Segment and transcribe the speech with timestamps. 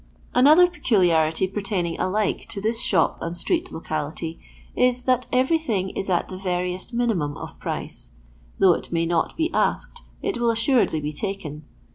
[0.33, 4.39] Another peculiarity pertaining alike to this shop and street locality
[4.75, 8.09] is, that everything is at the veriest minimum of price;
[8.57, 11.65] though it may not be asked, it will assuredly be taken.